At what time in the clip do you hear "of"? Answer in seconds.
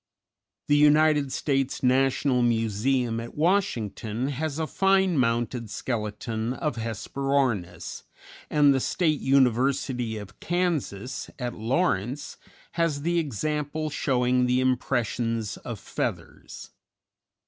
6.53-6.75, 10.17-10.39, 15.57-15.79